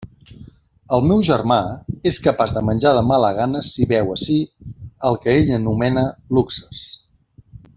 [0.95, 1.57] El meu germà
[2.11, 4.39] és capaç de menjar de mala gana si veu ací
[5.11, 6.83] el que ell anomena luxes.